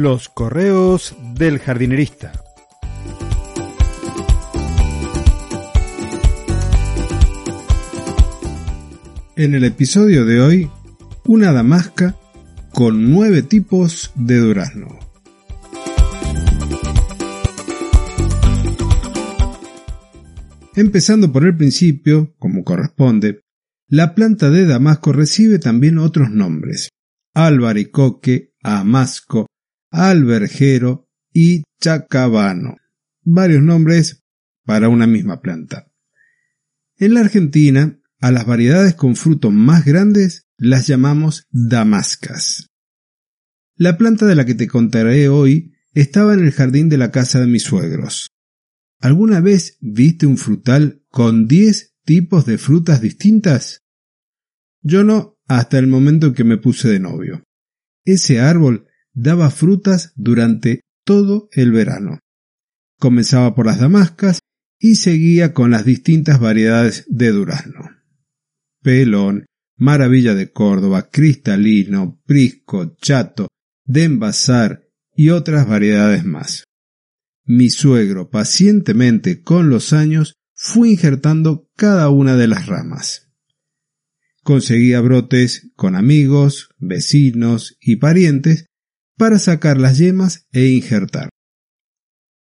Los 0.00 0.28
correos 0.28 1.16
del 1.34 1.58
jardinerista. 1.58 2.30
En 9.34 9.54
el 9.54 9.64
episodio 9.64 10.24
de 10.24 10.40
hoy, 10.40 10.70
una 11.26 11.50
damasca 11.50 12.14
con 12.72 13.10
nueve 13.10 13.42
tipos 13.42 14.12
de 14.14 14.36
durazno. 14.36 15.00
Empezando 20.76 21.32
por 21.32 21.44
el 21.44 21.56
principio, 21.56 22.36
como 22.38 22.62
corresponde, 22.62 23.40
la 23.88 24.14
planta 24.14 24.48
de 24.48 24.64
damasco 24.64 25.12
recibe 25.12 25.58
también 25.58 25.98
otros 25.98 26.30
nombres: 26.30 26.88
albaricoque, 27.34 28.52
amasco, 28.62 29.48
albergero 29.90 31.08
y 31.32 31.62
chacabano. 31.80 32.76
Varios 33.22 33.62
nombres 33.62 34.24
para 34.64 34.88
una 34.88 35.06
misma 35.06 35.40
planta. 35.40 35.90
En 36.96 37.14
la 37.14 37.20
Argentina, 37.20 38.00
a 38.20 38.32
las 38.32 38.46
variedades 38.46 38.94
con 38.94 39.16
frutos 39.16 39.52
más 39.52 39.84
grandes 39.84 40.48
las 40.56 40.86
llamamos 40.86 41.46
damascas. 41.50 42.68
La 43.76 43.96
planta 43.96 44.26
de 44.26 44.34
la 44.34 44.44
que 44.44 44.56
te 44.56 44.66
contaré 44.66 45.28
hoy 45.28 45.72
estaba 45.92 46.34
en 46.34 46.40
el 46.40 46.52
jardín 46.52 46.88
de 46.88 46.98
la 46.98 47.12
casa 47.12 47.40
de 47.40 47.46
mis 47.46 47.62
suegros. 47.62 48.30
¿Alguna 49.00 49.40
vez 49.40 49.78
viste 49.80 50.26
un 50.26 50.36
frutal 50.36 51.04
con 51.08 51.46
diez 51.46 51.94
tipos 52.04 52.44
de 52.44 52.58
frutas 52.58 53.00
distintas? 53.00 53.84
Yo 54.82 55.04
no, 55.04 55.38
hasta 55.46 55.78
el 55.78 55.86
momento 55.86 56.26
en 56.26 56.34
que 56.34 56.44
me 56.44 56.58
puse 56.58 56.88
de 56.88 56.98
novio. 56.98 57.44
Ese 58.04 58.40
árbol 58.40 58.87
daba 59.18 59.50
frutas 59.50 60.12
durante 60.14 60.82
todo 61.04 61.48
el 61.52 61.72
verano. 61.72 62.20
Comenzaba 63.00 63.54
por 63.54 63.66
las 63.66 63.80
damascas 63.80 64.38
y 64.78 64.94
seguía 64.94 65.52
con 65.52 65.72
las 65.72 65.84
distintas 65.84 66.38
variedades 66.38 67.04
de 67.08 67.32
durazno. 67.32 67.90
Pelón, 68.80 69.46
Maravilla 69.76 70.34
de 70.34 70.52
Córdoba, 70.52 71.10
Cristalino, 71.10 72.20
Prisco, 72.26 72.96
Chato, 73.00 73.48
de 73.84 74.04
envasar 74.04 74.88
y 75.16 75.30
otras 75.30 75.66
variedades 75.66 76.24
más. 76.24 76.64
Mi 77.44 77.70
suegro 77.70 78.30
pacientemente 78.30 79.42
con 79.42 79.68
los 79.68 79.92
años 79.92 80.34
fue 80.54 80.90
injertando 80.90 81.68
cada 81.76 82.08
una 82.10 82.36
de 82.36 82.46
las 82.46 82.66
ramas. 82.66 83.28
Conseguía 84.44 85.00
brotes 85.00 85.70
con 85.74 85.96
amigos, 85.96 86.70
vecinos 86.78 87.76
y 87.80 87.96
parientes 87.96 88.67
para 89.18 89.38
sacar 89.38 89.78
las 89.78 89.98
yemas 89.98 90.46
e 90.52 90.68
injertar. 90.68 91.28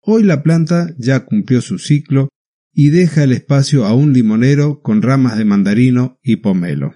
Hoy 0.00 0.22
la 0.22 0.42
planta 0.42 0.94
ya 0.96 1.26
cumplió 1.26 1.60
su 1.60 1.78
ciclo 1.78 2.28
y 2.72 2.88
deja 2.88 3.24
el 3.24 3.32
espacio 3.32 3.84
a 3.84 3.94
un 3.94 4.12
limonero 4.12 4.80
con 4.80 5.02
ramas 5.02 5.36
de 5.36 5.44
mandarino 5.44 6.18
y 6.22 6.36
pomelo. 6.36 6.94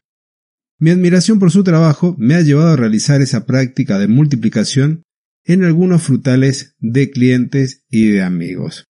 Mi 0.78 0.90
admiración 0.90 1.38
por 1.38 1.50
su 1.50 1.64
trabajo 1.64 2.16
me 2.18 2.34
ha 2.34 2.40
llevado 2.40 2.70
a 2.70 2.76
realizar 2.76 3.20
esa 3.20 3.44
práctica 3.44 3.98
de 3.98 4.08
multiplicación 4.08 5.02
en 5.44 5.64
algunos 5.64 6.02
frutales 6.02 6.74
de 6.78 7.10
clientes 7.10 7.84
y 7.88 8.08
de 8.08 8.22
amigos. 8.22 8.84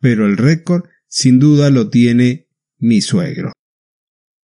Pero 0.00 0.26
el 0.26 0.36
récord 0.36 0.84
sin 1.08 1.38
duda 1.38 1.70
lo 1.70 1.90
tiene 1.90 2.48
mi 2.78 3.00
suegro. 3.00 3.52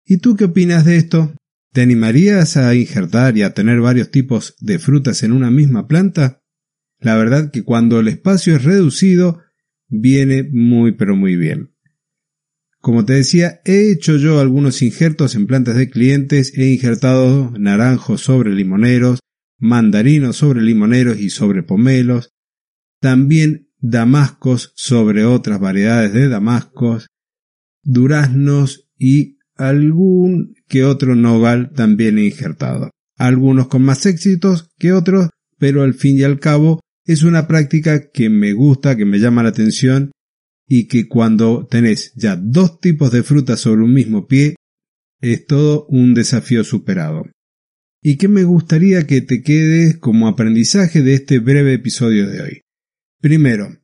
¿Y 0.05 0.17
tú 0.17 0.35
qué 0.35 0.45
opinas 0.45 0.85
de 0.85 0.97
esto? 0.97 1.35
¿Te 1.77 1.83
animarías 1.83 2.57
a 2.57 2.73
injertar 2.73 3.37
y 3.37 3.43
a 3.43 3.53
tener 3.53 3.81
varios 3.81 4.09
tipos 4.09 4.55
de 4.59 4.79
frutas 4.79 5.21
en 5.21 5.31
una 5.31 5.51
misma 5.51 5.87
planta? 5.87 6.41
La 6.99 7.15
verdad 7.15 7.51
que 7.51 7.61
cuando 7.61 7.99
el 7.99 8.07
espacio 8.07 8.55
es 8.55 8.63
reducido, 8.63 9.43
viene 9.87 10.49
muy 10.51 10.93
pero 10.93 11.15
muy 11.15 11.35
bien. 11.35 11.75
Como 12.79 13.05
te 13.05 13.13
decía, 13.13 13.61
he 13.63 13.91
hecho 13.91 14.17
yo 14.17 14.39
algunos 14.39 14.81
injertos 14.81 15.35
en 15.35 15.45
plantas 15.45 15.75
de 15.75 15.91
clientes, 15.91 16.51
he 16.57 16.65
injertado 16.73 17.53
naranjos 17.59 18.21
sobre 18.21 18.55
limoneros, 18.55 19.19
mandarinos 19.59 20.35
sobre 20.35 20.63
limoneros 20.63 21.19
y 21.19 21.29
sobre 21.29 21.61
pomelos, 21.61 22.31
también 22.99 23.69
damascos 23.77 24.73
sobre 24.75 25.25
otras 25.25 25.59
variedades 25.59 26.11
de 26.11 26.27
damascos, 26.27 27.05
duraznos 27.83 28.89
y 28.97 29.36
algún 29.57 30.55
que 30.67 30.83
otro 30.83 31.15
nogal 31.15 31.71
también 31.75 32.19
injertado. 32.19 32.91
Algunos 33.17 33.67
con 33.67 33.83
más 33.83 34.05
éxitos 34.05 34.69
que 34.77 34.93
otros, 34.93 35.29
pero 35.57 35.81
al 35.83 35.93
fin 35.93 36.17
y 36.17 36.23
al 36.23 36.39
cabo 36.39 36.81
es 37.05 37.23
una 37.23 37.47
práctica 37.47 38.09
que 38.11 38.29
me 38.29 38.53
gusta, 38.53 38.95
que 38.95 39.05
me 39.05 39.19
llama 39.19 39.43
la 39.43 39.49
atención 39.49 40.11
y 40.67 40.87
que 40.87 41.07
cuando 41.07 41.65
tenés 41.65 42.13
ya 42.15 42.35
dos 42.35 42.79
tipos 42.79 43.11
de 43.11 43.23
frutas 43.23 43.61
sobre 43.61 43.83
un 43.83 43.93
mismo 43.93 44.27
pie 44.27 44.55
es 45.21 45.45
todo 45.45 45.85
un 45.87 46.13
desafío 46.13 46.63
superado. 46.63 47.23
Y 48.01 48.17
que 48.17 48.27
me 48.27 48.43
gustaría 48.43 49.07
que 49.07 49.21
te 49.21 49.41
quedes 49.41 49.97
como 49.97 50.27
aprendizaje 50.27 51.01
de 51.01 51.15
este 51.15 51.39
breve 51.39 51.73
episodio 51.73 52.29
de 52.29 52.41
hoy. 52.41 52.61
Primero, 53.19 53.79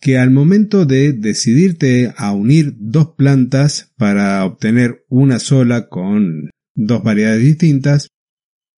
que 0.00 0.18
al 0.18 0.30
momento 0.30 0.86
de 0.86 1.12
decidirte 1.12 2.12
a 2.16 2.32
unir 2.32 2.74
dos 2.78 3.14
plantas 3.16 3.92
para 3.96 4.44
obtener 4.44 5.04
una 5.08 5.38
sola 5.38 5.88
con 5.88 6.50
dos 6.74 7.02
variedades 7.02 7.42
distintas, 7.42 8.08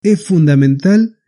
es 0.02 0.24
fundamental 0.24 1.18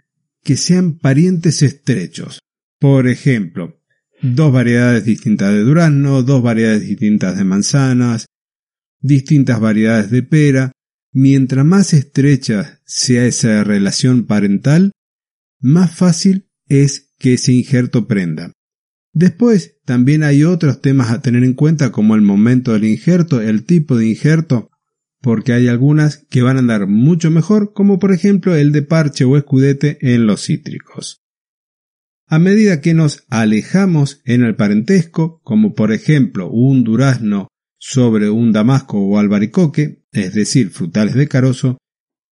que 0.43 0.57
sean 0.57 0.99
parientes 0.99 1.63
estrechos. 1.63 2.41
Por 2.79 3.07
ejemplo, 3.07 3.81
dos 4.23 4.53
variedades 4.53 5.05
distintas 5.05 5.53
de 5.53 5.61
durazno, 5.61 6.23
dos 6.23 6.43
variedades 6.43 6.87
distintas 6.87 7.37
de 7.37 7.45
manzanas, 7.45 8.27
distintas 9.01 9.61
variedades 9.61 10.11
de 10.11 10.23
pera. 10.23 10.73
Mientras 11.13 11.67
más 11.67 11.93
estrecha 11.93 12.81
sea 12.87 13.27
esa 13.27 13.63
relación 13.65 14.25
parental, 14.25 14.93
más 15.61 15.95
fácil 15.95 16.49
es 16.67 17.11
que 17.19 17.35
ese 17.35 17.53
injerto 17.53 18.09
prenda. 18.09 18.53
Después, 19.13 19.79
también 19.85 20.23
hay 20.23 20.45
otros 20.45 20.81
temas 20.81 21.11
a 21.11 21.21
tener 21.21 21.45
en 21.45 21.55
cuenta 21.55 21.93
como 21.93 22.15
el 22.15 22.23
momento 22.23 22.73
del 22.73 22.85
injerto, 22.85 23.41
el 23.41 23.65
tipo 23.65 23.97
de 23.97 24.09
injerto, 24.09 24.71
porque 25.21 25.53
hay 25.53 25.69
algunas 25.69 26.27
que 26.31 26.43
van 26.43 26.57
a 26.57 26.61
andar 26.61 26.87
mucho 26.87 27.31
mejor, 27.31 27.73
como 27.75 27.99
por 27.99 28.13
ejemplo 28.13 28.55
el 28.55 28.73
de 28.73 28.83
parche 28.83 29.25
o 29.25 29.37
escudete 29.37 29.99
en 30.01 30.27
los 30.27 30.43
cítricos. 30.43 31.23
A 32.27 32.39
medida 32.39 32.81
que 32.81 32.95
nos 32.95 33.25
alejamos 33.29 34.23
en 34.25 34.43
el 34.43 34.57
parentesco, 34.57 35.41
como 35.45 35.75
por 35.75 35.93
ejemplo 35.93 36.51
un 36.51 36.83
durazno 36.83 37.49
sobre 37.79 38.31
un 38.31 38.53
damasco 38.53 38.99
o 38.99 39.19
albaricoque, 39.19 40.07
es 40.13 40.35
decir, 40.35 40.71
frutales 40.71 41.15
de 41.15 41.29
carozo, 41.29 41.79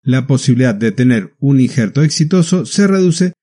la 0.02 0.26
posibilidad 0.26 0.74
de 0.74 0.92
tener 0.92 1.34
un 1.38 1.60
injerto 1.60 2.02
exitoso 2.02 2.64
se 2.64 2.86
reduce, 2.86 3.34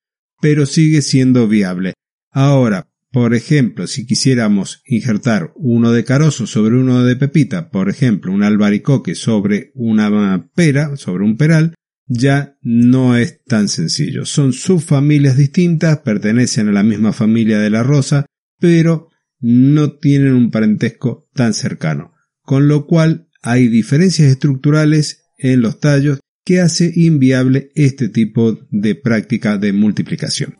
pero 0.41 0.65
sigue 0.65 1.03
siendo 1.03 1.47
viable. 1.47 1.93
Ahora, 2.31 2.89
por 3.11 3.33
ejemplo, 3.33 3.87
si 3.87 4.05
quisiéramos 4.05 4.81
injertar 4.85 5.53
uno 5.55 5.91
de 5.91 6.03
carozo 6.03 6.45
sobre 6.45 6.75
uno 6.75 7.03
de 7.03 7.15
pepita, 7.15 7.69
por 7.69 7.89
ejemplo, 7.89 8.31
un 8.31 8.43
albaricoque 8.43 9.15
sobre 9.15 9.71
una 9.75 10.49
pera, 10.53 10.97
sobre 10.97 11.23
un 11.23 11.37
peral, 11.37 11.73
ya 12.07 12.57
no 12.61 13.17
es 13.17 13.43
tan 13.43 13.69
sencillo. 13.69 14.25
Son 14.25 14.53
subfamilias 14.53 15.37
distintas, 15.37 15.99
pertenecen 15.99 16.69
a 16.69 16.73
la 16.73 16.83
misma 16.83 17.13
familia 17.13 17.59
de 17.59 17.69
la 17.69 17.83
rosa, 17.83 18.25
pero 18.59 19.09
no 19.39 19.93
tienen 19.97 20.33
un 20.33 20.51
parentesco 20.51 21.29
tan 21.33 21.53
cercano, 21.53 22.13
con 22.41 22.67
lo 22.67 22.87
cual 22.87 23.29
hay 23.41 23.67
diferencias 23.67 24.29
estructurales 24.29 25.25
en 25.37 25.61
los 25.61 25.79
tallos 25.79 26.19
que 26.43 26.61
hace 26.61 26.91
inviable 26.95 27.71
este 27.75 28.09
tipo 28.09 28.57
de 28.71 28.95
práctica 28.95 29.57
de 29.57 29.73
multiplicación. 29.73 30.57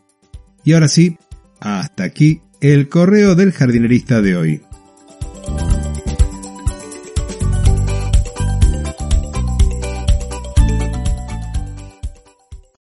Y 0.64 0.74
ahora 0.74 0.88
sí, 0.88 1.16
hasta 1.60 2.04
aquí 2.04 2.40
el 2.60 2.88
correo 2.88 3.34
del 3.34 3.52
jardinerista 3.52 4.20
de 4.20 4.36
hoy. 4.36 4.62